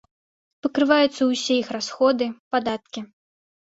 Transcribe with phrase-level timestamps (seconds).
[0.65, 3.09] Пакрываюцца ўсе іх расходы, падаткі.